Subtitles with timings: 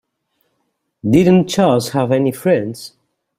[1.07, 2.93] Didn't Charles have any friends?